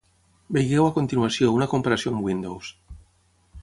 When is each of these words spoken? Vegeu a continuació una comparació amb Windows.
Vegeu 0.57 0.85
a 0.87 0.93
continuació 0.95 1.53
una 1.59 1.69
comparació 1.77 2.15
amb 2.17 2.29
Windows. 2.31 2.75